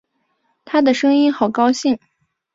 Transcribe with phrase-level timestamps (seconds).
[0.65, 1.99] 她的声音好高兴